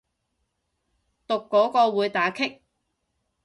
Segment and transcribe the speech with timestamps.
[1.27, 2.63] 讀嗰個會打棘